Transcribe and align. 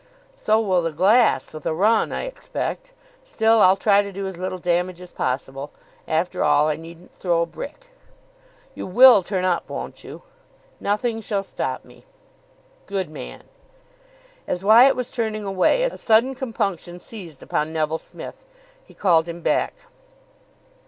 "So 0.35 0.59
will 0.59 0.81
the 0.81 0.91
glass 0.91 1.53
with 1.53 1.63
a 1.67 1.75
run, 1.75 2.11
I 2.11 2.23
expect. 2.23 2.91
Still, 3.23 3.61
I'll 3.61 3.75
try 3.75 4.01
to 4.01 4.11
do 4.11 4.25
as 4.25 4.35
little 4.35 4.57
damage 4.57 4.99
as 4.99 5.11
possible. 5.11 5.69
After 6.07 6.43
all, 6.43 6.67
I 6.69 6.75
needn't 6.75 7.13
throw 7.13 7.43
a 7.43 7.45
brick." 7.45 7.91
"You 8.73 8.87
will 8.87 9.21
turn 9.21 9.45
up, 9.45 9.69
won't 9.69 10.03
you?" 10.03 10.23
"Nothing 10.79 11.21
shall 11.21 11.43
stop 11.43 11.85
me." 11.85 12.03
"Good 12.87 13.11
man." 13.11 13.43
As 14.47 14.63
Wyatt 14.63 14.95
was 14.95 15.11
turning 15.11 15.43
away, 15.43 15.83
a 15.83 15.95
sudden 15.97 16.33
compunction 16.33 16.97
seized 16.97 17.43
upon 17.43 17.71
Neville 17.71 17.99
Smith. 17.99 18.47
He 18.83 18.95
called 18.95 19.29
him 19.29 19.41
back. 19.41 19.85